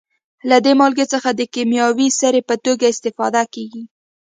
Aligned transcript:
له 0.49 0.57
دې 0.65 0.73
مالګې 0.79 1.05
څخه 1.13 1.29
د 1.33 1.41
کیمیاوي 1.53 2.07
سرې 2.19 2.41
په 2.49 2.55
توګه 2.65 2.85
استفاده 2.93 3.43
کیږي. 3.53 3.83